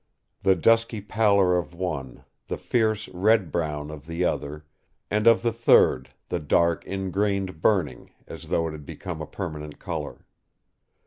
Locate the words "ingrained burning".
6.87-8.09